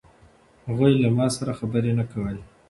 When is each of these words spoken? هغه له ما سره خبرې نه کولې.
هغه 0.67 0.87
له 1.03 1.09
ما 1.17 1.27
سره 1.35 1.51
خبرې 1.59 1.91
نه 1.99 2.05
کولې. 2.11 2.43